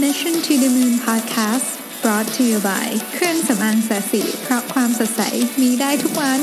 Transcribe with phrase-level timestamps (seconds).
[0.00, 1.68] Mission to the Moon Podcast
[2.02, 5.22] brought to you by เครื่องสำอางศศิเพราะความสดใส
[5.60, 6.40] มีได้ทุกวัน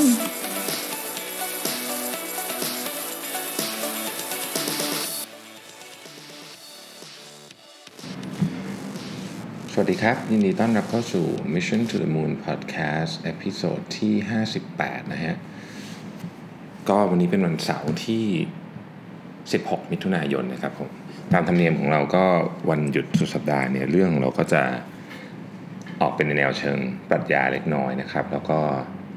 [9.71, 14.13] สวัสดีครับ ยินดีต้อนรับเข้าสู่ Mission to the Moon Podcast episode ที่
[14.63, 15.35] 58 นะฮะ
[16.89, 18.25] ก็วันนี้เป็นวันเสาร์ที่
[19.05, 20.91] 16 มิถุนายนนะครับผม
[21.33, 22.25] ตามธรรมเนียมของเราก็
[22.69, 24.63] วันหยุดสุดสัปดาห์เนี่ยเรื่องเราก็จะ
[26.01, 26.77] ออกเป็นในแนวเชิง
[27.09, 28.59] ปรัชญาเล็กน้อยนะครับ แล้วก็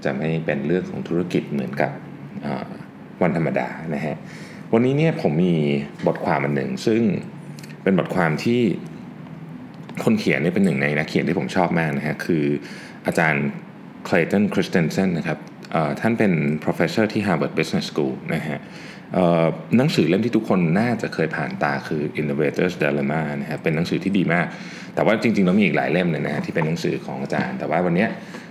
[0.04, 1.92] จะไม่เป็นเรื่องของธุรกิจเหมือนกับ
[3.22, 4.16] วันธรรมดานะฮะ
[4.72, 5.54] วันนี้เนี่ยผมมี
[6.06, 7.02] บทความอันหนึ่ง ซึ่ง
[7.82, 8.60] เป็นบทความที่
[10.04, 12.44] คนเขียนเนี่ยเป็นหนึ่งในนักเขียนที่ผมชอบมากนะฮะคือ
[13.06, 13.44] อาจารย์
[14.08, 15.38] Clayton Christensen นะครับ
[16.00, 16.32] ท่านเป็น
[16.64, 18.58] professor ที่ Harvard Business School นะฮะ
[19.76, 24.46] หนังสือเล่มที่ทุกคนน่าจะเคยผ่านตาคือ Innovator's Dilemma นะฮะเป็นหนังสือที่ดีมาก
[24.94, 28.06] แต่ว่าจริงๆแล้วมีอีกหลายเล่มเลยนะฮะที่เป็นหนังสือของอาจารย์ แต่ว่าวันนี้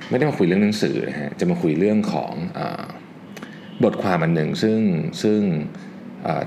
[0.09, 2.59] ไม่ได้มาคุยเรื่องหนังสือนะฮะจะมาคุยเรื่องของอ
[3.83, 4.79] บทความอันหนึ่งซึ่ง
[5.23, 5.39] ซึ่ง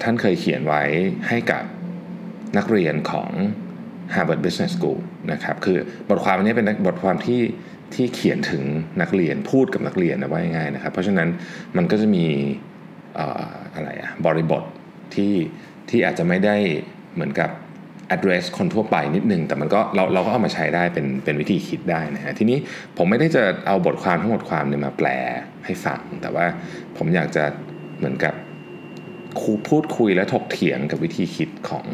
[0.02, 0.82] ท่านเคยเขียนไว้
[1.28, 1.62] ให้กับ
[2.56, 3.30] นักเรียนของ
[4.14, 5.00] Harvard Business School
[5.32, 5.78] นะครับคือ
[6.10, 7.42] บทความอันนี้เป็นบทความที่
[7.94, 8.62] ที่เขียนถึง
[9.00, 11.28] นักเรียนพูดกับนักเรียนนะว่าง่ายๆนะครับ เพราะฉะนั้น
[11.76, 12.26] มันก็จะมี
[13.16, 14.62] เอะไรอะบริบท
[15.14, 15.34] ที่
[15.90, 16.56] ที่อาจจะไม่ได้
[17.14, 17.50] เหมือนกับ
[18.14, 22.58] address คนทั่วไปนิดนึง แต่มันก็เราเราก็เอามาใช้ได้เป็นเป็นวิธีคิดได้นะฮะทีนี้
[22.96, 25.08] ผมไม่ได้จะเอาบทความทั้งหมดความเนี่ยมาแปล
[25.64, 26.46] ให้ฟัง แต่ว่า
[26.96, 27.44] ผมอยากจะ
[27.98, 28.34] เหมือนกับ
[29.40, 31.86] คูพูดคุยและถกเถียงกับวิธีคิดของ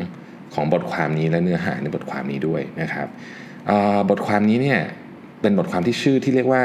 [0.54, 3.08] ของบทความนี้และเนื้อหาในบทความนี้ด้วยนะครับ
[4.10, 4.80] บทความนี้เนี่ย
[5.42, 6.62] เป็นบทความที่ชื่อที่เรียกว่า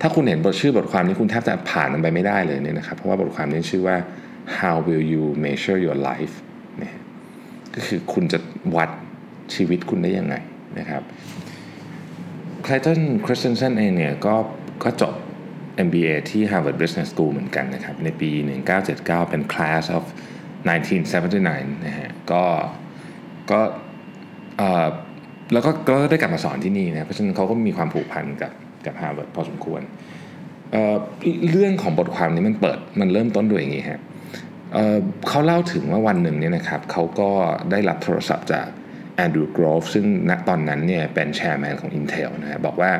[0.00, 3.96] ถ้าคุณเห็นบทชื่อบทความนี้คุณแทบจะผ่านมันไปไม่ได้เลยเนี่ยนะครับเพราะว่าบทความนี้ชื่อว่า
[4.58, 6.34] how will you measure your life
[6.82, 6.98] นะ
[7.74, 8.38] ก็คือคุณจะ
[8.76, 8.90] วัด
[9.54, 10.34] ชีวิตคุณได้ยังไง
[10.78, 11.02] นะครับ
[12.66, 14.34] คล y ตันคริสเตนเซนเองเนี่ยก็
[14.84, 15.14] ก็จบ
[15.86, 18.30] MBA ที่ Harvard Business School เหมือนกันนะครับ ในปี
[18.80, 20.04] 1979 เป็น Class of
[20.74, 22.44] 1979 นะฮะก็
[23.50, 23.60] ก็
[25.52, 28.52] แล้วก็ก็ได้กลับมาสอนที่นี่นะ เพราะฉะนั้นเขาก็มีความผูกพันกับ
[28.86, 29.80] กับ Harvard พอสมควร
[30.72, 34.00] เเรื่องของบทความนี้มันเปิดมันเริ่มต้นด้วยอย่างนี้ฮะ
[35.28, 37.30] เขาเล่าถึงว่าวันหนึ่งเนี่ยนะครับเขาก็
[37.70, 38.66] ได้รับโทรศัพท์จาก
[39.16, 42.90] แอนดรูว์กรอฟซึ่งณตอนนั้นเนี่ยเป็นแชร์แมนของ Intel นะฮะบอกว่า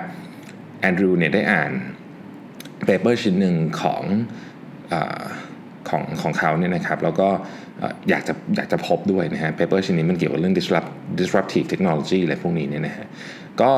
[0.80, 1.70] แอนดรูว์เนี่ยได้อ่าน
[2.86, 4.02] paper ชิ้นหนึ่งของ
[4.92, 4.94] อ
[5.88, 7.28] ของของเขาเนี่ยนะครับแล้วก็
[8.08, 13.06] อยากจะอยากจะพบด้วยนะฮะ paper ชิ้นนี้มันเกี่ยวกับเรื่อง disrupt disruptive technology อะไรพวกนี้เนี่ยนะฮะ
[13.62, 13.72] ก็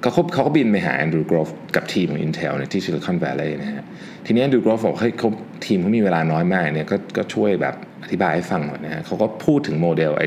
[0.00, 3.84] เขาเขาก็บินไปหา Andrew Grove กับทีมของ Intel เนี่ยที่ Silicon Valley นะฮะ
[4.26, 5.28] ทีนี้ Andrew Grove บอกเฮ้ยเขา
[5.66, 10.24] ทีมเขามีเวลาน้อยมากเนี่ยก็ก็ช่วยแบบอธิบายให้ฟังหน่อยนะฮะเขาก็พูดถึงโมเดลไอ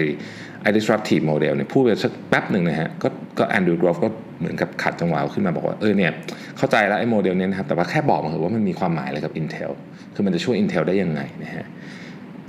[0.62, 3.08] ไอ้ disruptive model เนี่ยพูดไปสักแป๊บหนึ่งนะฮะก็
[3.40, 4.10] ก็แอนดรูว์กรอฟก็
[4.40, 6.12] เหมือนกับขัดจังหวะขึ้นมาบอกว่าเออเนี่ย
[6.58, 9.72] เข้าใจแล้วไอ้โมเดลเนี้นะครับแต่ว่าแค่บอกมาเถอะว่ามันมีความหมายอะไรกับ Intel
[10.14, 11.66] คือมันจะช่วย Intel ได้ยังไงนะฮะ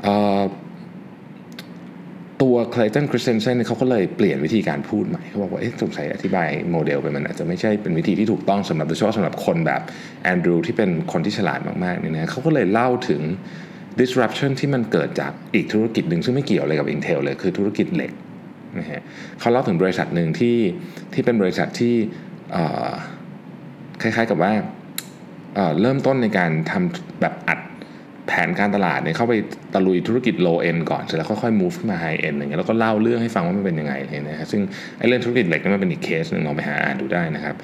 [0.02, 0.40] เอ่อ
[2.62, 9.82] ตัว Clayton Christensen เนี่ยเขาก็เลยเปลี่ยนวิธีการพูดใหม่เขาบอกว่าเอ๊ะสงสัยอธิบายโมเดลไปมันอาจจะไม่ใช่เป็นวิธีที่ถูกต้องสำหรับโดยเฉพาะสำหรับคนแบบ
[10.24, 13.22] แอนดรูที่เป็นคนที่ฉลาดมากๆเนี่ยนะเขาก็เลยเล่าถึง
[14.00, 18.12] disruption ที่มันเกิดจากอีกธุรกิจหนึ่งซึ่งไม่เกี่ยวอะไรกับ Intel เลยคือธุรกิจเหล็ก
[18.78, 19.02] นะฮะ
[19.40, 20.56] เขาเล่าถึงบริษัทหนึ่งที่
[21.12, 21.94] ที่เป็นบริษัทที่
[24.02, 24.52] คล้ายๆกับว่า
[25.54, 27.58] เเริ่มต้นในการทำแบบอัด
[28.34, 29.34] แผนการตลาดเนี่ยเข้าไป
[29.74, 34.60] ตะลุยธุรกิจ low end ก่อนเสร็จแล้วค่อยๆ move ขึ้นมา high end อย่างเงี้ยแล้วก็เล่าเรื่องให้ฟังว่ามันเป็นยังไงเลยนะฮะซึ่ง
[34.98, 37.54] ไอ้เรื่องธุรกิจเหล็กนี่มันเป็นอีกเคสหนึ่งลองไปหาอ่านดูได้นะครับ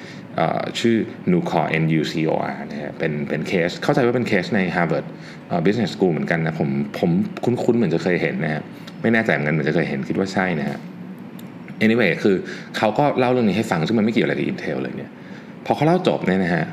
[0.79, 0.95] ชื่อ
[1.31, 5.05] Nucor N U C O R นะฮะเป็นเป็นเคส เข้าใจว่าเป็นเคสใน Harvard
[5.47, 6.69] เอ่อ Business School เหมือนกันนะผม
[6.99, 7.11] ผม
[7.43, 8.61] คุ้นๆเหมือนจะเคยเห็นนะฮะ
[9.01, 10.77] ไม่แน่ใจเหมือนกันเหมือนจะเคยเห็นคิดว่าใช่นะฮะ
[11.85, 12.35] anyway คือ
[12.77, 15.11] เขาก็เล่าเรื่องนี้ให้ฟังซึ่งมันไม่เกี่ยวอะไรกับ Intel เลยเนี่ย
[15.65, 16.65] พอเขาเล่าจบเนี่ยนะฮะ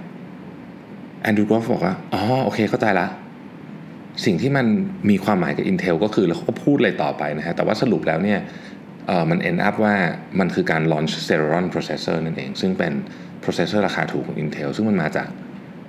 [1.22, 3.06] แอนดรูว์กอฟบอกว่า อ๋อ โอเค เข้าใจละ
[4.24, 4.66] สิ่งที่มัน
[5.10, 8.40] มีความหมายกับ Intel ก็คือแล้วเขาก็พูดอะไรต่อไปนะฮะแต่ว่าสรุปแล้วเนี่ย
[9.30, 9.94] มัน end up ว่า
[10.38, 12.92] มันคือการ launch Celeron processor นั่นเอง ซึ่งเป็น
[13.44, 15.28] processor ราคาถูกของ Intel ซึ่งมันมาจาก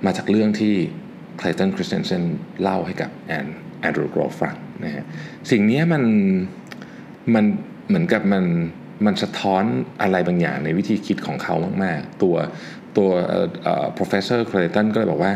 [0.06, 0.74] มาจากเรื่องที่
[1.40, 2.22] Clayton Christensen
[2.62, 3.46] เล่าให้กับแอน
[3.80, 4.54] แอนดรูว์กรอฟฟัง
[4.84, 5.04] นะฮะ
[5.50, 6.02] สิ่งนี้มัน
[7.34, 7.44] มัน
[7.88, 8.44] เหมือนกับมัน
[9.06, 9.64] มันสะท้อน
[10.02, 11.54] อะไรบางอย่างในวิธีคิดของเขา
[11.84, 12.36] มาก ๆ ตัว
[12.96, 13.08] ตัว
[13.98, 15.32] professor Clayton ก็เลยบอกว่า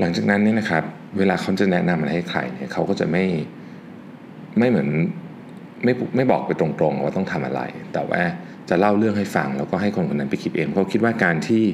[0.00, 0.84] หลังจากนั้นเนี่ยนะครับ
[1.18, 3.24] เวลาเขาจะแนะนำอะไรให้ใครเนี่ยเขาก็จะไม่
[4.58, 4.88] ไม่เหมือน
[5.84, 7.60] ไม่ไม่บอกไปตรงๆว่าต้องทำอะไร
[7.94, 8.22] แต่ว่า
[8.68, 11.64] จะเล่าเรื่องให้ฟังแล้วก็ให้คนคนนั้นไปคิดเองเขาคิดว่าการที่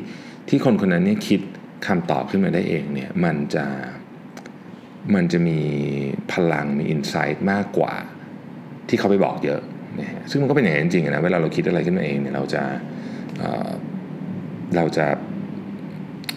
[0.49, 1.41] ที่คนคนนั้นเนี่ยคิด
[1.87, 3.67] คำตอบขึ้นมาได้เองเนี่ยมันจะ
[5.15, 5.59] มันจะมี
[6.33, 7.93] พลังมีอินไซต์มากกว่า
[8.89, 9.61] ที่เขาไปบอกเยอะ
[10.01, 12.63] นะฮะซึ่งมันก็เป็นอย่างนั้นจริงๆนะเวลาเราคิดอะไรขึ้นมาเองเนี่ยเราจะ
[13.39, 15.07] เเราจะ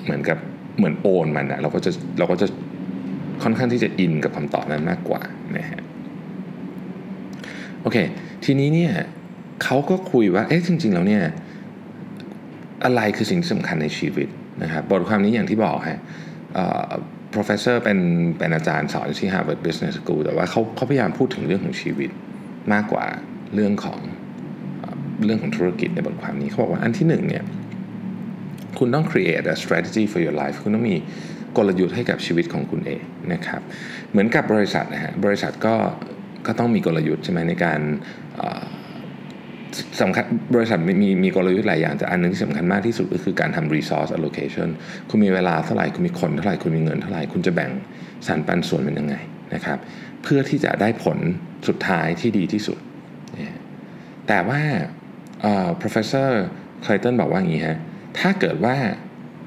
[0.03, 0.37] เหมือนกับ
[0.77, 2.47] เหมือนโอนมันอะเราก็จะเราก็จะ
[3.43, 5.21] ค่อนข้างที่จะอินกับคำตอบนั้นมากกว่า
[5.57, 5.81] นะฮะ
[7.81, 7.97] โอเค
[8.45, 8.93] ทีนี้เนี่ย
[9.63, 11.23] เขาก็คุยว่าเอ๊ะจริง ๆ แล้วเนี่ย
[12.83, 14.27] อะไรคือสิ่งที่สำคัญในชีวิต
[14.63, 15.99] นะครับบทความนี้อย่างที่บอกฮะ
[17.33, 17.99] professor เป็น
[18.37, 22.09] เป็นอาจารย์สอนที่ Harvard Business School แต่ว่าเขาเขาพยายามพูดถึงเรื่องของชีวิต
[22.73, 23.05] มากกว่า
[23.53, 23.99] เรื่องของ
[25.25, 27.43] เรื่องของธุรกิจในบทความนี้เขาบอกว่าอันที่หนึ่งเนี่ย
[28.85, 30.97] คุณต้อง create a strategy for your life คุณต้องมี
[31.57, 33.01] กลยุทธ์ให้กับชีวิตของคุณเอง
[33.33, 33.61] นะครับ
[34.11, 35.75] เหมือนกับบริษัทนะฮะบริษัทก็
[36.47, 37.79] ก็ต้องมีกลยุทธ์ใช่ไหมในการ
[40.01, 40.25] สำคัญ
[40.55, 44.69] บริษัทมีมีกลยุทธ์หลายอย่างแต่อันนึงที่สำคัญมากที่สุดก็คือการทำ resource allocation
[45.09, 47.71] คุณมีเวลาเท่าไหร่ คุณมีคนเท่าไหร่ คุณมีเงินเท่าไหร่ คุณจะแบ่ง
[48.27, 49.15] สรรปันส่วนเป็นยังไง
[49.53, 49.77] นะครับ
[50.23, 51.17] เพื่อที่จะได้ผล
[51.67, 52.77] สุดท้ายที่ดีที่สุด
[54.27, 54.61] แต่ว่า
[55.81, 56.29] professor
[56.85, 57.79] Clayton บอกว่าอย่างนี้ฮะ
[58.19, 58.75] ถ้าเกิดว่า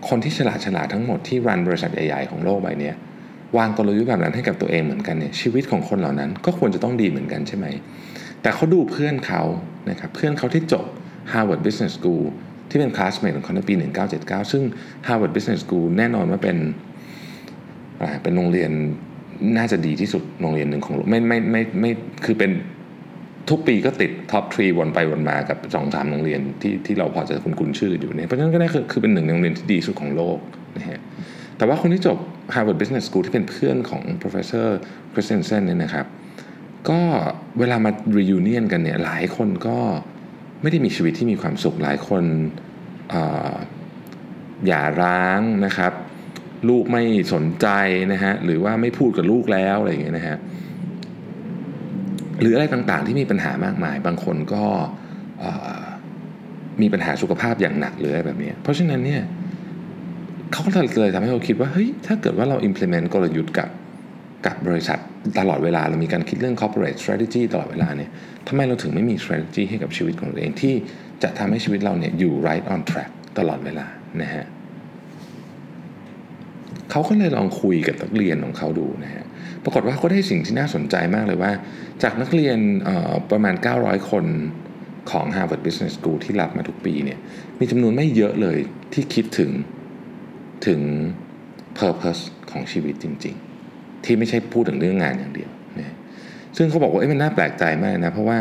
[0.08, 2.92] คนที่ฉลาดฉลาดทั้งหมดที่รันบริษัทใหญ่ๆของโลกใบนี้
[3.58, 7.66] วางกลยุทธ์แบบนั้นให้กับตัวเองเหมือนกันเนี่ยชีวิตของคนเหล่านั้นก็ควรจะต้องดีเหมือนกันใช่ไหม
[8.42, 9.42] แต่เขาดูเพื่อนเขา
[9.90, 10.84] นะครับเพื่อนเขาที่จบ
[11.32, 12.24] Harvard Business School
[12.70, 13.74] ที่เป็น classmate ของเขาในปี
[14.12, 14.62] 1979 ซึ่ง
[15.06, 16.56] Harvard Business School แน่นอนว่าเป็น
[18.22, 18.70] เป็นโรงเรียน
[19.56, 21.90] น่าจะดีที่สุดโรงเรียนหนึ่งของโลกไม่ไม่ไม่ไม่
[22.24, 22.50] คือเป็น
[23.50, 30.38] ทุกปีก็ติด top three วนไปวนมากับสองสามโรงเรียนที่ที่เราพอจะคุ้นคุ้นชื่ออยู่เนี่ยเพราะฉะนั้นก็ได้คือคือเป็นหนึ่งในโรงเรียนที่ดีสุดของโลก
[30.76, 31.00] นะฮะ
[31.56, 32.18] แต่ว่าคนที่จบ
[32.54, 34.68] Harvard Business School ที่เป็นเพื่อนของ professor
[35.12, 36.06] Christensen เนี่ยนะครับ
[36.88, 37.00] ก็
[37.58, 39.78] เวลามา reunion กันเนี่ยหลายคนก็
[40.62, 42.24] ไม่ได้มีชีวิตที่มีความสุขหลายคน
[44.66, 45.92] อย่าร้างนะครับ
[46.68, 47.02] ลูกไม่
[47.34, 47.66] สนใจ
[48.12, 50.36] นะฮะหรือว่าไม่พูดกับลูกแล้วอะไรอย่างเงี้ยนะฮะ
[52.40, 54.64] หรืออะไรต่างๆ ที่มีปัญหามากมาย บางคนก็
[56.82, 59.22] มีปัญหาสุขภาพอย่างหนักเลยแบบนี้ เพราะฉะนั้นเนี่ย
[60.52, 63.68] เขาก็เลยทำให้เราคิดว่าเฮ้ยถ้าเกิดว่าเรา implement กลยุทธ์กับ
[64.46, 64.98] กับบริษัท
[65.38, 68.10] ตลอดเวลาเรามีการคิดเรื่อง corporate strategy ตลอดเวลาเนี่ย
[68.48, 70.74] ทำไมเราถึงไม่มี strategy ให้กับชีวิตของเราเองที่
[71.22, 73.86] จะทำให้ชีวิตเราเนี่ยอยู่ right on track ตลอดเวลา
[74.22, 74.44] นะฮะ
[76.90, 79.25] เขาก็เลยลองคุยกับนักเรียนของเขาดูนะฮะ
[79.66, 81.52] ปรากฏว่าเขาได้สิ่งที่น่าสนใจมากเลยว่า
[82.02, 82.58] จากนักเรียน
[83.30, 84.24] ประมาณ 900 คน
[85.10, 87.18] ของ Harvard Business School ที่รับมาทุกปีเนี่ย
[87.60, 88.58] มีจำนวนไม่เยอะเลย
[88.92, 89.50] ที่คิดถึง
[90.66, 90.80] ถึง
[91.78, 93.34] purpose ของชีวิตจริง
[93.70, 95.94] ๆ ที่ไม่ใช่พูดถึงเรื่องงานอย่างเดียวนะ
[96.56, 98.38] ซึ่งเขาบอกว่ามันน่าแปลกใจมากนะเพราะว่า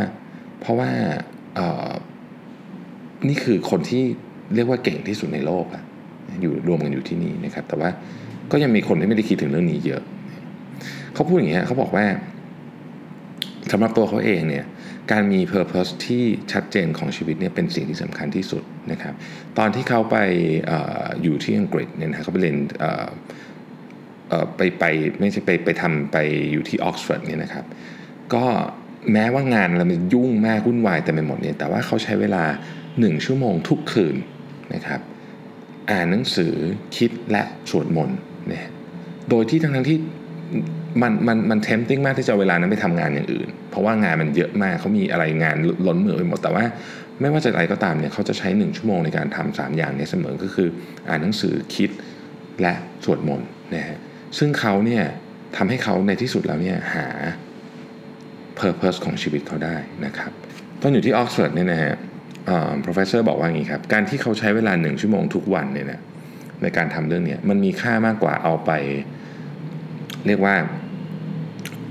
[0.62, 0.90] เพราะว่า
[3.28, 4.04] นี่คือคนที่
[4.56, 5.84] เรียกว่าเก่งที่สุดในโลกอะ
[6.42, 7.90] อยู่รวมกันอยู่ที่นี่นะครับ แต่ว่า
[8.52, 10.02] ก็ยังมีคนที่ไม่ได้คิดถึงเรื่องนี้เยอะ
[11.16, 12.06] เขาพูดอย่างนี้เขาบอกว่า
[13.72, 14.66] สำหรับตัวเขาเองเนี่ย
[15.12, 19.14] การมี Purpose ที่ชัดเจนของชีวิตเนี่ยเป็นสิ่งที่สำคัญที่สุดนะครับ
[19.58, 20.18] ตอนที่เขาไป
[20.70, 20.74] อ
[21.24, 22.58] อยู่ที่อังกฤษเนี่ยนะเขาไปเรียน
[24.58, 24.84] ไปไป
[25.20, 26.18] ไม่ใช่ไปไปทำไป
[26.52, 27.66] อยู่ที่ออกซฟอร์ดเนี่ยนะครับ
[28.34, 28.46] ก็
[29.12, 32.44] แม้ว่างานเรามันยุ่งมากวุ่นวายแต่ไปหมดเนี่ยแต่ว่าเขาใช้เวลา
[32.86, 34.16] 1 ชั่วโมงทุกคืน
[34.74, 35.02] นะครับ
[35.92, 36.54] อ่านหนังสือ
[36.98, 38.18] คิดและสวดมนต์
[38.48, 38.68] เนี่ย
[39.30, 39.98] โดยที่ทั้งทั้งที่
[41.02, 45.56] มันมันมันเทมติ้งมากที่จะเวลานั้นไปทำงานอย่างอื่น เพราะว่างานมันเยอะมากเขามีอะไรงาน
[45.88, 46.64] ล้นมือไปหมดแต่ว่า
[47.22, 50.68] ไม่ว่าจะอะไรก็ตามเนี่ยเขาจะใช้ 1 ชั่วโมงในการทำสามอย่างนี้เสมอก็คือ
[51.08, 51.90] อ่านหนังสือคิด
[52.62, 52.74] และ
[53.06, 53.98] สวดมนต์นะฮะ
[54.38, 55.04] ซึ่งเขาเนี่ย
[55.58, 57.06] ทำให้เขาในที่สุดแล้วเนี่ยหา
[58.60, 60.32] purpose ของชีวิตเขาได้นะครับ
[60.82, 61.94] ตอนอยู่ที่ออกซฟอร์ดเนี่ยนะฮะ
[62.86, 66.02] professor บอกว่าอย่างนี้ครับ การที่เขาใช้เวลาหนึ่งชั่วโมงทุกวันเนี่ยนะ
[66.62, 68.72] ในการทำเรื่องนี้มันมีค่ามากกว่าเอาไป
[70.28, 70.56] เรียกว่า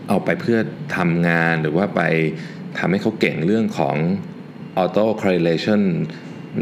[0.08, 0.58] เอาไปเพื่อ
[0.96, 2.02] ทำงานหรือว่าไป
[2.78, 3.96] ทำให้เขาเก่งเรื่องของ
[4.82, 5.80] auto correlation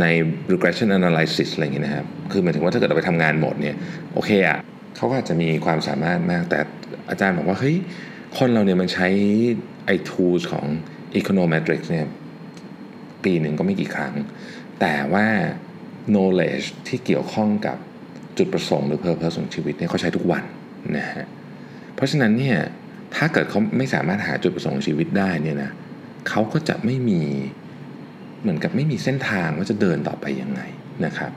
[0.00, 0.04] ใน
[0.52, 3.76] regression analysis อะไรอย่างเงี้ยนะครับ คือหมายถึงว่าถ้าเกิดเราไปทำงานหมดเนี่ย
[4.12, 4.58] โอเคอะ
[4.96, 6.58] เขาก็อาจจะมีความสามารถมาก แต่
[7.10, 7.76] อาจารย์บอกว่า เฮ้ย
[8.38, 9.08] คนเราเนี่ยมันใช้
[9.86, 10.66] ไอ้ tools ของ
[11.20, 12.06] econometrics เนี่ย
[13.24, 14.14] ปีหนึ่งก็ไม่กี่ครั้ง
[14.80, 15.26] แต่ว่า
[16.12, 17.76] knowledge ที่เกี่ยวข้องกับ
[18.38, 20.44] จุดประสงค์หรือ purpose ของชีวิตเนี่ยเขาใช้ทุกวัน
[20.98, 21.26] นะฮะ
[22.02, 22.58] ราะฉะนั้นเนี่ย
[23.16, 25.70] ถ้าเกิดเขาไม่สามารถหาจุดประสงค์ชีวิตได้เนี่ยนะ
[26.28, 27.22] เขาก็จะไม่มี
[28.40, 30.60] เหมือนกับไม่มีเส้นทางว่าจะเดินต่อไปยังไง
[31.04, 31.32] นะครับ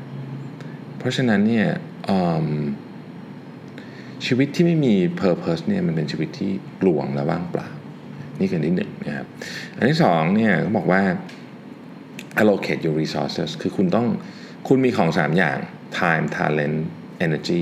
[0.98, 1.68] เพราะฉะนั้นเนี่ย
[4.26, 7.68] ชีวิตที่ไม่มี purpose เนี่ยมันเป็นชีวิตที่กลวงและว่างเปล่า
[8.40, 9.28] นี่คือที่หนึ่งนะครับ
[9.78, 11.02] อันที่สองเนี่ยเขาบอกว่า
[12.42, 14.08] allocate your resources คือคุณต้อง
[14.68, 15.58] คุณมีของ 3 อย่าง
[16.00, 16.78] time talent
[17.26, 17.62] energy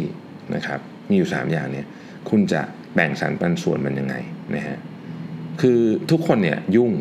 [0.55, 0.79] นะครับ
[1.09, 1.85] มีอยู่ 3 อย่างเนี่ย
[2.29, 2.61] คุณจะ
[2.95, 4.15] แบ่งสรรปันส่วนมันยังไง
[4.55, 4.77] นะฮะ
[5.61, 5.79] คือ
[6.11, 6.91] ทุกคนเนี่ยยุ่ง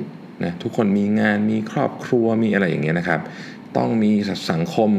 [0.45, 3.21] นะทุกคนมีงานมีครอบครัวมีอะไรอย่างเงี้ยนะครับ
[3.77, 4.13] ต้องมี
[4.53, 4.91] สังคม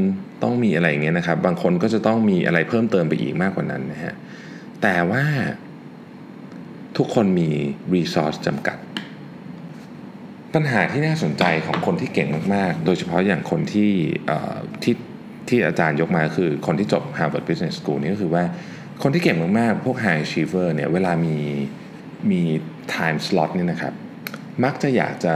[0.44, 4.14] ต้องมีอะไรอย่างเงี้ยนะครับ บางคนก็จะต้องมีอะไรเพิ่มเติมไปอีกมากกว่านั้นนะฮะ
[4.82, 5.24] แต่ว่า
[6.98, 7.50] ทุกคนมี
[7.94, 8.78] รีซอสจำกัด
[10.54, 13.92] ปัญหาที่น่าสนใจของคนที่เก่งมาก ๆ โดยเฉพาะอย่างคนที่
[14.84, 14.96] ที่
[15.48, 18.44] ที่อาจารย์ยกมาคือคนที่จบ Harvard Business School นี่ก็คือว่า
[19.02, 21.38] คนที่เก่งมากๆ พวก High Achiever เนี่ยเวลามี
[22.32, 22.42] มี
[22.94, 23.94] time slot นี่นะครับ
[24.64, 25.36] มักจะอยากจะ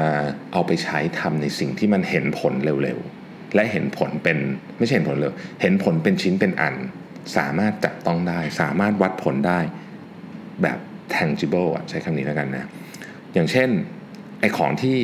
[0.51, 4.37] เอาไปใช้ทำในสิ่งที่มันเห็นผลเร็วๆ และเห็นผลเป็น
[4.77, 6.75] ไม่ใช่เห็นผลเร็ว เห็นผลเป็นชิ้นเป็นอัน
[7.37, 9.59] สามารถจับต้องได้ สามารถวัดผลได้
[10.61, 10.77] แบบ
[11.15, 12.69] tangible ใช้คำนี้แล้วกันนะ
[13.33, 13.69] อย่างเช่น
[14.39, 14.97] ไอของที่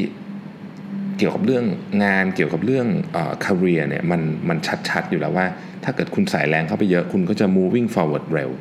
[1.17, 1.65] เกี่ยวกับเรื่อง
[2.03, 4.58] งานเกี่ยวกับเรื่องเอ่อ career เนี่ยมันมัน
[4.89, 5.46] ชัดๆ อยู่แล้วว่า
[5.84, 8.51] ถ้าเกิดคุณใส่แรงเข้าไปเยอะคุณก็จะ moving forward เร็ว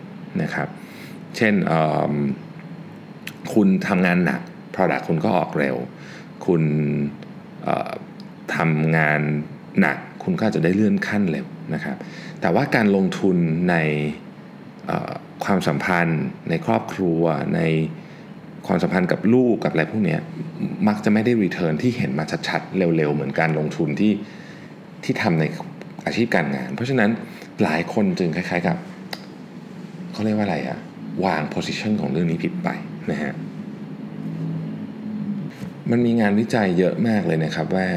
[0.42, 0.68] นะครับ
[1.36, 1.54] เช่น
[3.54, 4.40] คุณทำงานหนัก
[4.74, 5.76] product คุณก็ออกเร็ว
[6.46, 6.62] คุณ
[8.56, 9.20] ทำงาน
[9.80, 11.96] หนัก คุณก็จะได้เลื่อนขั้นเร็วนะครับ
[12.40, 13.36] แต่ว่าการลงทุน
[13.70, 13.76] ใน
[15.44, 17.22] ความสัมพันธ์ ในครอบครัว
[17.54, 17.60] ใน
[18.66, 20.16] ความสัมพันธ์กับลูกกับอะไรพวกนี้
[20.88, 24.12] มักจะไม่ได้รีเทิร์นที่เห็นมาชัดๆ เร็วๆ เหมือนการลงทุนที่
[25.04, 25.44] ที่ทำใน
[26.06, 27.10] อาชีพการงาน เพราะฉะนั้น
[27.62, 28.76] หลายคนจึงคล้ายๆกับ
[30.12, 30.78] เขาเรียกว่าอะไรอะ
[31.24, 32.68] วางโพสิชันของเรื่องนี้ผิดไป
[33.10, 33.32] นะฮะ
[35.90, 37.88] มันมีงานวิจัยเยอะมากเลยนะครับว่า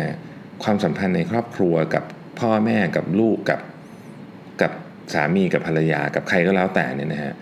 [0.64, 2.04] ความสัมพันธ์ในครอบครัวกับ
[2.40, 3.60] พ่อแม่กับลูกกับ
[4.62, 4.72] กับ
[5.14, 7.34] สามีกับภรรยากับใครก็แล้วแต่เนี่ยนะฮะ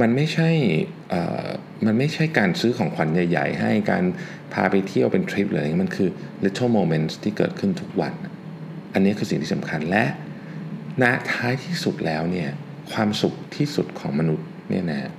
[0.00, 0.50] มันไม่ใช่
[1.86, 4.04] มันไม่ใช่การซื้อของขวัญใหญ่ ๆ ให้การ
[4.52, 6.08] พาไปเที่ยวเป็นทริปอะไรมันคือ
[6.44, 8.12] little moments ที่เกิดขึ้นทุกวัน
[8.94, 10.04] อันนี้คือสิ่งที่สำคัญและ
[11.02, 12.50] ณท้ายที่สุดแล้วเนี่ย
[12.92, 15.10] ความสุขที่สุดของมนุษย์เนี่ยนะ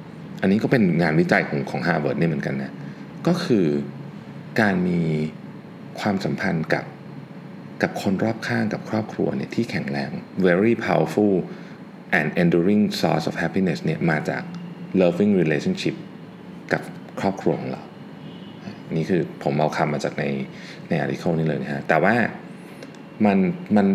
[0.41, 2.71] อันนี้ก็เป็นงานวิจัยของของ Harvard เนี่ยเหมือนกันนะ
[3.27, 3.65] ก็คือ
[4.61, 5.01] การมี
[5.99, 6.85] ความสัมพันธ์กับ
[7.81, 10.11] กับคนรอบข้างกับครอบครัวเนี่ยที่แข็งแรง
[10.47, 11.35] very powerful
[12.17, 14.43] and enduring source of happiness เนี่ยมาจาก
[15.01, 15.95] loving relationship
[16.73, 16.81] กับ
[17.19, 17.81] ครอบครัวของเรา
[18.95, 20.23] นี่คือผมเอาคำมาจากใน
[20.89, 22.15] ในอาร์ติเคิลนี้เลยนะฮะ แต่ว่า
[23.25, 23.37] มัน
[23.75, 23.87] มัน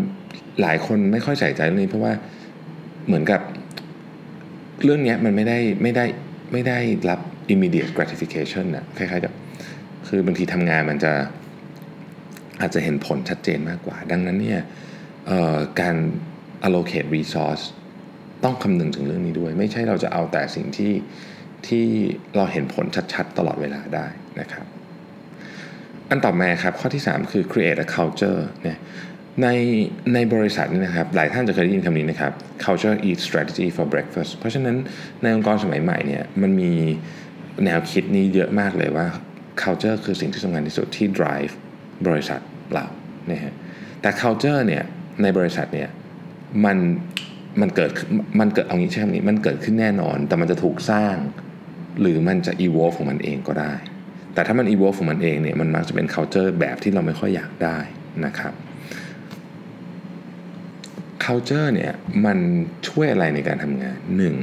[0.63, 2.13] หลายคนไม่ค่อยใส่ใจเรื่องนี้เพราะว่า
[3.07, 3.41] เหมือนกับ
[4.85, 6.05] เรื่องนี้มันไม่ได้ไม่ได้
[6.53, 6.79] ไม่ได้
[7.11, 7.21] รับ
[7.53, 9.33] immediate gratification นะคล้ายๆกับ
[10.09, 11.13] คือบางทีทำงานมันจะ
[12.61, 14.61] อาจจะเห็นผลชัดเจนมากกว่า ดังนั้นเนี่ย
[15.81, 15.97] การ
[16.67, 17.65] allocate resource
[18.45, 20.93] ต้องคำนึงถึงเรื่องนี้ด้วย ไม่ใช่เราจะเอาแต่สิ่งที่
[21.67, 21.85] ที่
[22.37, 24.07] เราเห็นผลชัดๆ ตลอดเวลาได้
[24.41, 24.67] นะครับ
[26.11, 28.79] อันต่อมาครับข้อที่ 3 คือ create a culture เนี่ย
[29.43, 29.49] ใน
[30.15, 32.33] ในบริษัทนี่นะครับหลายท่านจะเคยได้ยินคำนี้นะครับ
[32.65, 34.77] culture eat strategy for breakfast เพราะฉะนั้น
[35.23, 36.73] ในองค์กรสมัยใหม่เนี่ยมันมี
[37.65, 39.07] แนวคิดนี้เยอะมากเลยว่า
[39.63, 41.53] culture คือสิ่งที่สำคัญที่สุดที่ drive
[42.07, 42.41] บริษัท
[42.75, 42.85] เรา
[43.31, 43.55] นะฮะ
[44.01, 44.85] แต่ culture เนี่ย
[45.23, 45.89] ในบริษัทเนี่ย
[46.65, 46.79] มัน
[47.61, 47.91] มันเกิด
[48.41, 51.15] มันเกิดเอางี้ใช่ไหมนี้มันเกิดขึ้นแน่นอน แต่มันจะถูกสร้าง
[52.01, 53.73] หรือมันจะ evolve ของมันเองก็ได้
[54.35, 57.79] แต่ถ้ามัน evolve ของมันเองเนี่ยมันมักจะเป็น culture แบบที่เราไม่ค่อยอยากได้
[58.25, 58.55] นะครับ
[61.25, 61.93] culture เนี่ย
[62.25, 62.39] มัน
[62.89, 64.35] ช่วยอะไรในการทำงานหนึ่ง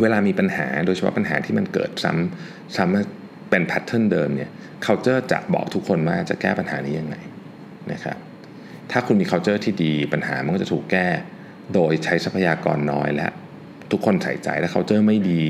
[0.00, 4.50] เวลามีปัญหาโดยเฉพาะปัญหาที่มันเกิดซ้ำซ้ำเป็นแพทเทิร์นเดิมเนี่ย
[4.86, 7.16] culture จะบอกทุกคนว่าจะแก้ปัญหานี้ยังไง
[7.92, 8.16] นะครับ
[8.90, 11.08] ถ้าคุณมี culture ที่ดีปัญหามันก็จะถูกแก้
[11.74, 13.28] โดยใช้ทรัพยากรน้อยและ
[13.90, 15.42] ทุกคนใส่ใจและเขาเจอไม่ดี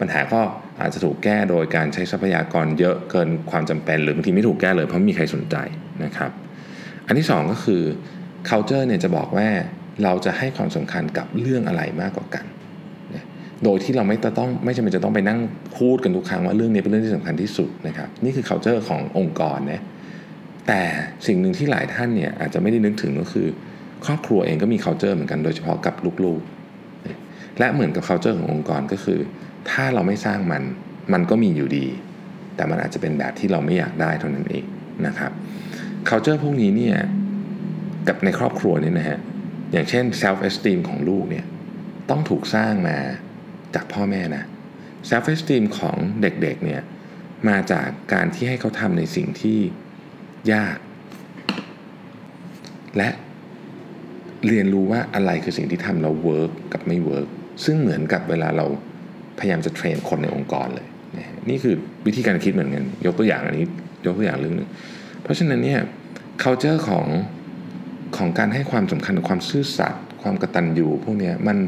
[0.00, 0.40] ปัญหาก็
[0.80, 5.56] อาจจะถูกแก้โดยการใช้ทรัพยากรเยอะเกินความจำเป็น หรือบางทีไม่ถูกแก้เลยเพราะไม่มีใครสนใจ
[6.04, 6.30] นะครับ
[7.06, 7.82] อันที่ 2 ก็คือ
[8.48, 9.48] culture เนี่ยจะบอกว่า
[10.04, 12.44] เราจะให้ความสำคัญกับเรื่องอะไรมากกว่ากัน
[13.64, 15.40] โดยที่เราไม่ต้องไม่จำเป็นจะต้องไปนั่ง
[15.78, 19.82] พูดกันทุกครั้งว่าเรื่องนี้เป็นเรื่องที่สำคัญที่สุดนะครับ นี่คือ culture ขององค์กรนะ
[20.68, 20.82] แต่
[21.26, 23.46] สิ่งหนึ่งที่หลายท่านเนี่ยอาจจะไม่ได้นึกถึงก็คือ
[24.06, 29.20] ครอบครัวเองก็มี culture เหมือนกันโดยเฉพาะกับลูกๆ และเหมือนกับ culture ขององค์กรก็คือ
[29.70, 30.62] ถ้าเราไม่สร้างมัน
[31.12, 31.86] มันก็มีอยู่ดี
[32.56, 34.64] แต่มันอาจจะเป็นแบบที่เราไม่อยากได้เท่านั้นเอง
[35.06, 35.32] นะครับ
[36.08, 36.96] culture พวกนี้เนี่ย
[38.08, 39.18] กับในครอบครัวนี่นะฮะ
[39.72, 41.44] อย่างเช่น self esteem ของลูกเนี่ย
[42.10, 42.98] ต้องถูกสร้างมา
[43.74, 44.44] จากพ่อแม่นะ
[45.10, 46.82] self esteem ของเด็กๆเนี่ย
[47.48, 49.58] มาจากการที่ให้เขาทำในสิ่งที่
[50.52, 50.76] ยาก
[52.96, 53.08] และ
[54.48, 57.28] เรียนรู้ว่าอะไรคือสิ่งที่ทำเรา work กับไม่ work
[57.64, 58.66] ซึ่งเหมือนกับเวลาเรา
[59.38, 60.88] พยายามจะ train คนในองค์กรเลย
[61.50, 61.74] นี่คือ
[62.06, 63.66] วิธีการคิดเหมือนกัน ยกตัวอย่างอันนี้
[64.06, 64.68] ยกตัวอย่างเรื่องหนึ่ง
[65.22, 65.80] เพราะฉะนั้นเนี่ย
[66.42, 67.06] culture ของ
[68.16, 71.58] ของการให้ความสำคัญกับความซื่อสัตย์ความกตัญญูพวกนี้มัน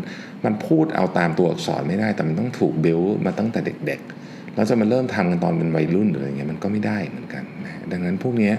[0.44, 8.52] มันพูดเอาตามตัวอักษรไม่ได้แต่มันต้องถูกเบลมาตั้งแต่เด็กๆ เราจะมาเริ่มทำกันตอนเป็นวัยรุ่นหรืออะไรเงี้ยมันก็ไม่ได้เหมือนกันนะดังนั้นพวกนี้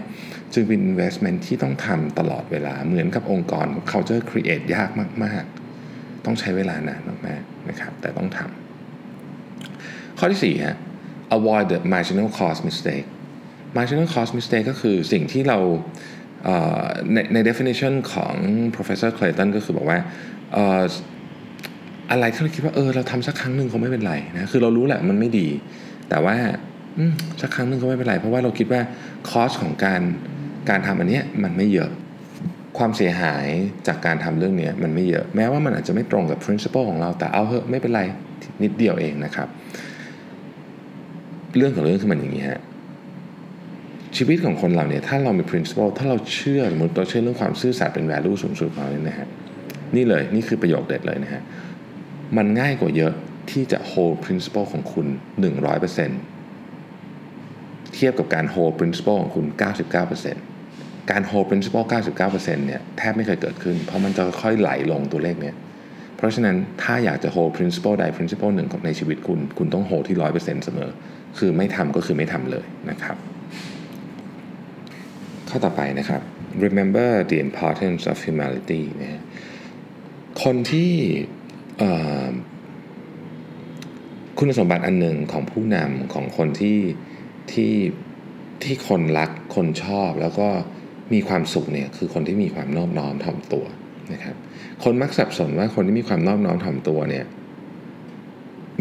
[0.53, 4.89] จึงเป็น investment ที่ต้องทำตลอดเวลาเหมือนกับองค์กร culture create ยาก
[5.23, 5.43] มาก
[5.85, 10.77] ๆ ต้องใช้เวลานานมากๆนะครับ แต่ต้องทำข้อที่4ฮะ
[11.38, 13.07] avoid the marginal cost mistake
[13.77, 15.59] marginal cost mistake ก็คือสิ่งที่เรา
[17.13, 18.35] ในใน definition ของ
[18.75, 20.00] professor Clayton ก็คือบอกว่า
[22.13, 25.48] อะไรที่เราคิดว่าเออเราทำสักครั้งหนึ่งคงไม่เป็นไรนะคือเรารู้แหละมันไม่ดี
[26.10, 26.36] แต่ว่า
[27.41, 28.82] สักครั้งหนึ่งก็ไม่เป็นไร เพราะว่าเราคิดว่า
[29.29, 30.01] คอสของการ
[30.70, 31.91] การทำอันนี้มันไม่เยอะ
[32.77, 33.46] ความเสียหาย
[33.88, 38.01] จากการทำเรื่องนี้มันไม่เยอะแม้ว่ามันอาจจะไม่ตรงกับ principle ของเราแต่เอาเหอะไม่เป็นไร
[38.63, 39.48] นิดเดียวเองนะครับ
[41.58, 42.62] เรื่องของเรื่องคือมันอย่างนี้ฮะ
[44.17, 49.27] ชีวิตของคนเราเนี่ยถ้าเรามี principle ถ้าเราเชื่อสมมติเราเชื่อเรื่องความซื่อสัตย์เป็น value สูงสุดของเราเนี่ยนะฮะ
[49.96, 51.41] นี่เลยนี่คือประโยคเด็ดเลยนะฮะ
[52.37, 53.13] มันง่ายกว่าเยอะ
[53.51, 55.07] ที่จะ hold principle ของคุณ
[57.09, 59.45] 100%เทียบกับการ hold principle ของคุณ
[60.23, 61.85] 99%การ hold principle
[62.29, 65.55] 99%เนี่ยแทบไม่เคยเกิดขึ้น เพราะมันจะค่อยไหลลงตัวเลขเนี่ย
[66.17, 70.89] เพราะฉะนั้นถ้าอยากจะ hold principle ใด principle หนึ่งในชีวิตคุณ คุณต้อง hold ที่ 100%เสมอ
[71.37, 73.17] คือไม่ทำก็คือไม่ทำเลยนะครับ
[75.49, 76.21] ข้อต่อไปนะครับ
[76.65, 79.21] remember the importance of humility นะ
[80.43, 80.91] คนที่
[84.37, 86.79] คุณสมบัติอันหนึ่งของผู้นำของคนที่
[87.51, 87.73] ที่
[88.63, 90.47] ที่คนรักคนชอบแล้วก็
[91.13, 93.65] มีความสุขเนี่ยคือคนที่มีความนอบน้อมถ่อมตัว
[94.13, 94.35] นะครับ
[94.83, 97.25] คนมักสับสนว่าคนที่มีความนอบน้อมถ่อมตัวเนี่ย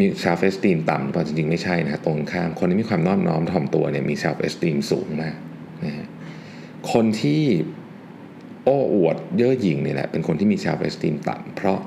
[0.00, 5.36] มี self esteem ต่ำหรือเปล่าจริงๆไม่ใช่นะตรงข้าม คนที่มีความนอบน้อมถ่อมตัวเนี่ยมี self esteem สูงมาก
[5.84, 6.06] นะฮะ
[6.92, 7.42] คนที่
[8.64, 11.78] โอ้อวดเย่อหยิ่งเนี่ยแหละเป็นคนที่มี self esteem ต่ำเพราะ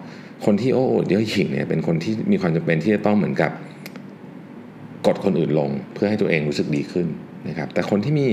[0.45, 3.51] คนที่โอ้อวดเย่อหยิ่งเนี่ยเป็นคนที่มีความจำเป็นที่จะต้องเหมือนกับ
[5.07, 7.07] กดคนอื่นลงเพื่อให้ตัวเองรู้สึกดีขึ้น
[7.49, 8.27] นะครับแต่คนที่มี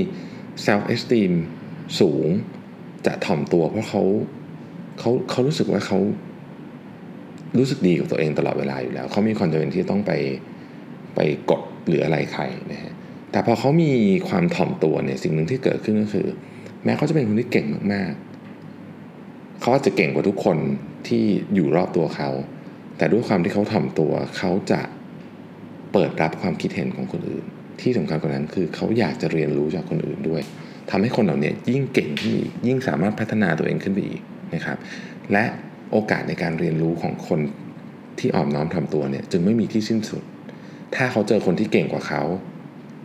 [0.66, 1.32] self esteem
[2.00, 2.26] สูง
[3.07, 4.02] จะถ่อมตัวเพราะเขา
[4.98, 5.98] เขาเขารู้สึกว่าเขา
[7.59, 10.12] รู้สึกดีกับตัวเองตลอดเวลาอยู่แล้ว เขามีความจำเป็นที่ต้องไป
[11.14, 12.92] ไปกดหรืออะไรใครนะฮะ
[13.33, 13.92] แต่พอเขามี
[14.28, 16.26] ความถ่อมตัวเนี่ยสิ่งหนึ่งที่เกิดขึ้นก็คือ
[16.85, 18.32] แม้เขาจะเป็นคนที่เก่งมากๆ
[19.62, 20.59] เขาอาจจะเก่งกว่าทุกคน
[21.09, 22.31] ที่อยู่รอบตัวเขา
[22.98, 24.81] แต่ด้วยความที่เขาถ่อมตัวเขาจะ
[25.92, 27.44] เปิดรับความคิดเห็นของคนอื่น
[27.81, 30.42] ที่สำคัญกว่านั้นคือเขาอยากจะเรียนรู้จากคนอื่นด้วย
[30.90, 34.20] ทำให้คนเหล่านี้ยิ่งเก่งขึ้นอีกยิ่งสามารถพัฒนาตัวเองขึ้นไปอีก
[34.55, 34.79] นะครับ
[35.33, 35.44] และ
[35.92, 37.40] โอกาสในการเรียนรู้ของคน
[38.18, 40.22] ที่อ่อมน้อมทำตัวเนี่ยจึงไม่มีที่สิ้นสุด
[40.94, 42.22] ถ้าเขาเจอคนที่เก่งกว่าเขา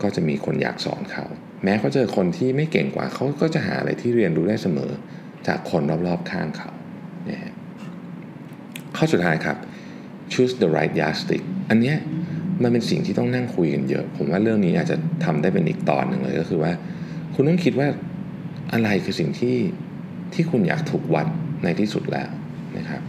[0.01, 1.25] ก็จะมีคนอยากสอนเขา
[1.63, 4.91] แม้เขาเจอคนที่ไม่เก่งกว่าเขาก็จะหาอะไรที่เรียนรู้ได้เสมอ
[5.47, 6.71] จากคนรอบๆข้างเขา
[7.25, 7.41] เนี่ย
[8.95, 9.57] ข้อสุดท้ายครับ
[10.31, 11.97] choose the right yardstick อันเนี้ย
[12.63, 16.71] มันเป็นสิ่งที่ต้องนั่งคุยกันเยอะ ผมว่าเรื่องนี้อาจจะทำได้เป็นอีกตอนหนึ่งเลยก็คือว่า
[17.33, 17.87] คุณต้องคิดว่า
[18.73, 19.57] อะไรคือสิ่งที่
[20.33, 21.27] ที่คุณอยากถูกวัด
[21.63, 22.29] ในที่สุดแล้ว
[22.77, 23.01] นะครับ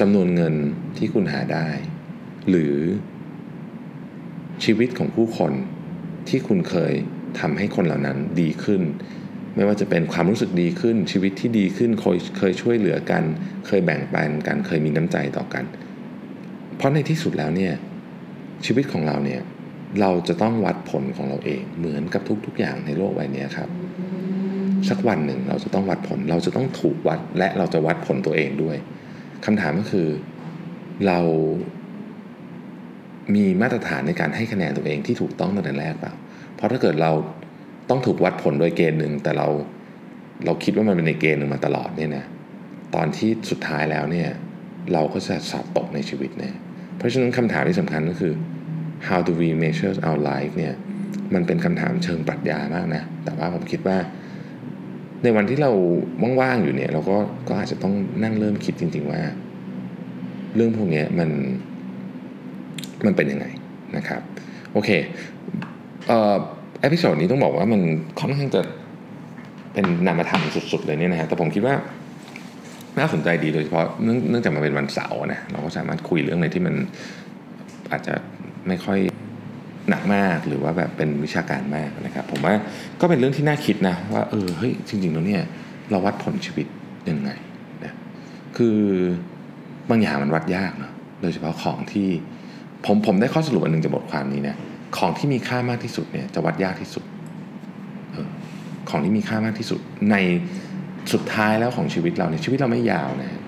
[0.00, 0.54] จำนวนเงิน
[0.98, 1.68] ที่คุณหาได้
[2.48, 2.74] หรือ
[4.64, 5.52] ชีวิตของผู้คน
[6.28, 6.92] ที่คุณเคย
[7.40, 8.82] ทำให้คนเหล่านั้นดีขึ้น
[9.56, 13.22] ไม่ว่าจะเป็นความรู้สึกดีขึ้นชีวิตที่ดีขึ้นเคยเคยช่วยเหลือกัน
[13.66, 15.64] เคยแบ่งปันกันเคยมีน้ำใจต่อกัน
[16.76, 17.72] เพราะในที่สุดแล้วเนี่ย
[18.66, 19.40] ชีวิตของเราเนี่ย
[20.00, 23.68] เราจะต้องวัดผลของเราเองเหมือนกับทุก ๆ อย่างในโลกใบนี้ครับ
[24.88, 28.76] สักวันหนึ่งเราจะต้องวัดผลเราจะต้องถูกวัดและเราจะวัดผลตัวเองด้วย
[29.44, 30.08] คำถามก็คือ
[31.06, 31.18] เรา
[33.34, 36.12] มีมาตรฐานในการให้คะแนนตัวเองที่ถูกต้องตั้งแต่แรกเปล่า
[36.54, 37.12] เพราะถ้าเกิดเรา
[37.90, 39.48] ต้องถูกวัดผลโดยเกณฑ์หนึ่งแต่เรา
[40.44, 42.24] เราคิดว่ามันเป็นในเกณฑ์หนึ่งมาตลอดเนี่ยนะ
[42.94, 44.28] ตอนที่สุดท้ายแล้วเนี่ย
[44.92, 46.54] เราก็จะสอบตกในชีวิตเนี่ย
[46.96, 48.32] เพราะฉะนั้นคำถามที่สำคัญก็คือ
[49.08, 50.74] how do we measure our life เนี่ย
[51.34, 53.98] มันเป็นคำถามเชิงปรัชญามากนะ แต่ว่าผมคิดว่า
[55.22, 55.72] ในวันที่เรา
[56.40, 57.18] ว่างๆอยู่เนี่ย เราก็
[57.48, 59.20] ก็อาจจะต้องนั่งเริ่มคิดจริง ๆว่า
[60.54, 61.30] เรื่องพวกนี้มัน
[63.06, 63.46] มันเป็นยังไง
[63.96, 64.22] นะครับ
[64.72, 64.90] โอเค
[66.08, 66.36] เอ่อ
[66.80, 67.80] episode นี้ต้องบอกว่ามัน
[68.20, 68.60] ค่อนข้างจะ
[69.72, 71.74] เป็นนามธรรมสุดๆเลยเนี่ยนะฮะแต่ผมคิดว่า
[72.98, 76.74] น่าสนใจดีโดยเฉพาะเนื่องจากมันเป็นวันเสาร์นะเราก็สามารถคุยเรื่องอะไรที่มัน
[77.92, 78.14] อาจจะ
[78.68, 78.98] ไม่ค่อย
[79.88, 82.54] หนักมากหรือว่าแบบเป็นวิชาการมากนะครับ ผมว่า
[83.00, 85.42] ก็เป็นเรื่องที่น่าคิดนะว่าเออเฮ้ยจริงๆแล้วเนี่ย
[85.90, 86.66] เราวัดผลชีวิต
[87.10, 87.30] ยังไง
[87.84, 87.92] นะ
[88.56, 88.78] คือ
[89.90, 92.08] บางอย่างมันวัดยากเนาะโดยเฉพาะของที่
[92.86, 94.56] ผมผมได้ข้อสรุปอันหนึ่งจากบทความนี้นะ
[94.96, 97.04] ของที่มีค่ามากที่สุดเนี่ยจะวัดยากที่สุด
[98.14, 98.28] ออ
[98.90, 99.80] ของที่มีค่ามากที่สุด
[100.10, 100.16] ใน
[101.12, 103.40] สุดท้ายแล้วของชีวิตเราเนี่ยชีวิตเราไม่ยาวนะ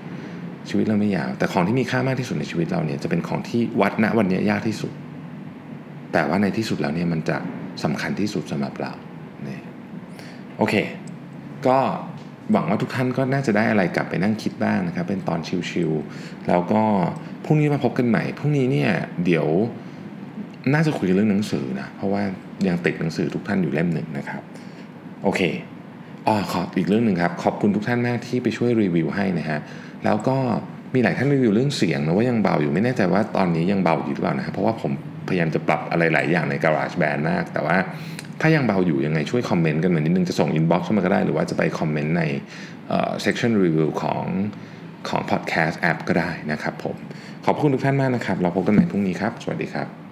[0.68, 4.92] ชีวิตเราไม่ยาว แต่ของที่มีค่ามากที่สุดในชีวิตเราเนี่ยจะเป็นของที่วัดณวันนี้ยากที่สุด
[6.12, 7.36] แต่ว่าในที่สุดแล้วเนี่ยมันจะ
[7.84, 8.92] สำคัญที่สุดสำหรับเรา
[9.44, 9.62] เนี่ย
[10.58, 10.74] โอเค
[11.66, 11.78] ก็
[12.52, 16.82] หวังว่าทุกท่านก็น่าจะได้อะไรกลับไปนั่งคิดบ้างนะครับ เป็นตอนชิลๆแล้วก็
[17.44, 18.90] พรุ่งนี้มาพบกันใหม่พรุ่งนี้เนี่ย
[19.24, 19.48] เดี๋ยว
[20.72, 22.22] น่าจะคุยเรื่องหนังสือนะ เพราะว่า
[22.66, 24.42] ยังติดหนังสือทุกท่านอยู่เล่มหนึ่งนะครับ
[25.24, 25.40] โอเค
[26.26, 29.58] อ๋อขออีกเรื่องหนึ่งครับ ขอบคุณทุกท่านมากที่ไปช่วยรีวิวให้นะฮะ
[30.04, 30.36] แล้วก็
[30.94, 34.92] มีหลายท่านรีวิวเรื่องเสียงนะว่ายังเบาอยู่ไม่แน่ใจว่าตอนนี้ยังเบาอยู่หรือเปล่านะ เพราะว่าผม
[35.28, 37.76] พยายามจะปรับอะไรหลายอย่างใน GarageBand มาก แต่ว่า
[38.40, 42.22] ถ้ายังเบาอยู่ยังไงช่วย comment กันมานิดนึงจะส่งอินบ็อกซ์เข้ามาก็ได้ หรือว่าจะไป comment ใน
[42.88, 44.24] เอ่อ section review ของ
[45.08, 46.96] ของ podcast app ก็ได้นะครับผม
[47.46, 50.07] ขอบคุณทุกท่านมากนะครับ เราพบกันใหม่พรุ่งนี้ครับ สวัสดีครับ